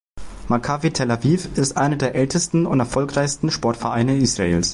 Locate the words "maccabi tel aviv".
0.47-1.47